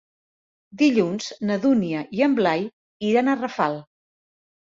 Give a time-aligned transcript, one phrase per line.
[0.81, 2.65] Dilluns na Dúnia i en Blai
[3.11, 3.79] iran a Rafal.